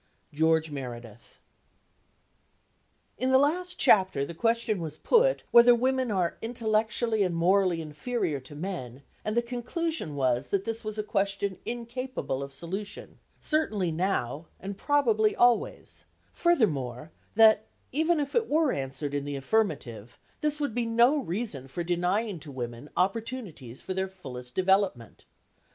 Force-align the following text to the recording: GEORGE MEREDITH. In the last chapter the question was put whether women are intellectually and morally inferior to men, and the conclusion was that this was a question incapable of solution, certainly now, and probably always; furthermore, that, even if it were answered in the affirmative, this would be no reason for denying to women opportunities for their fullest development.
GEORGE 0.33 0.71
MEREDITH. 0.71 1.39
In 3.19 3.29
the 3.31 3.37
last 3.37 3.77
chapter 3.77 4.25
the 4.25 4.33
question 4.33 4.79
was 4.79 4.97
put 4.97 5.43
whether 5.51 5.75
women 5.75 6.09
are 6.09 6.37
intellectually 6.41 7.21
and 7.21 7.35
morally 7.35 7.83
inferior 7.83 8.39
to 8.39 8.55
men, 8.55 9.03
and 9.23 9.37
the 9.37 9.43
conclusion 9.43 10.15
was 10.15 10.47
that 10.47 10.63
this 10.63 10.83
was 10.83 10.97
a 10.97 11.03
question 11.03 11.59
incapable 11.67 12.41
of 12.41 12.51
solution, 12.51 13.19
certainly 13.39 13.91
now, 13.91 14.47
and 14.59 14.75
probably 14.75 15.35
always; 15.35 16.05
furthermore, 16.33 17.11
that, 17.35 17.67
even 17.91 18.19
if 18.19 18.33
it 18.33 18.49
were 18.49 18.71
answered 18.71 19.13
in 19.13 19.23
the 19.23 19.35
affirmative, 19.35 20.17
this 20.39 20.59
would 20.59 20.73
be 20.73 20.87
no 20.87 21.19
reason 21.19 21.67
for 21.67 21.83
denying 21.83 22.39
to 22.39 22.51
women 22.51 22.89
opportunities 22.97 23.83
for 23.83 23.93
their 23.93 24.07
fullest 24.07 24.55
development. 24.55 25.25